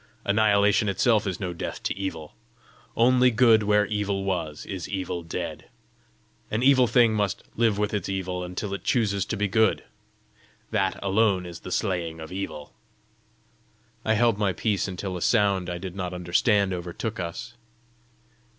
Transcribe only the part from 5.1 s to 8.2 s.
dead. An evil thing must live with its